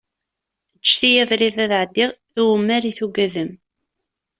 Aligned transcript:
Ğǧet-iyi 0.77 1.19
abrid 1.23 1.57
ad 1.63 1.71
ɛeddiɣ, 1.79 2.09
iwumi 2.39 2.71
ara 2.75 2.87
yi-tugadem? 2.89 3.51